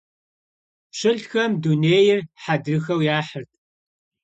[0.91, 3.51] ПщылӀхэм дунейр хьэдрыхэу яхьырт.